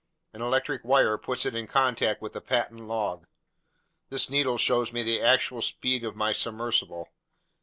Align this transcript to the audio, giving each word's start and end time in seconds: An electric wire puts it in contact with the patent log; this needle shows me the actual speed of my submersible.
An 0.33 0.41
electric 0.41 0.83
wire 0.83 1.15
puts 1.19 1.45
it 1.45 1.53
in 1.53 1.67
contact 1.67 2.23
with 2.23 2.33
the 2.33 2.41
patent 2.41 2.79
log; 2.87 3.27
this 4.09 4.31
needle 4.31 4.57
shows 4.57 4.91
me 4.91 5.03
the 5.03 5.21
actual 5.21 5.61
speed 5.61 6.03
of 6.03 6.15
my 6.15 6.31
submersible. 6.31 7.09